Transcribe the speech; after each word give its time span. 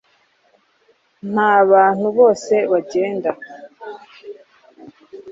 Nkabantu 1.29 2.07
bose 2.17 2.53
bagenda 2.71 3.31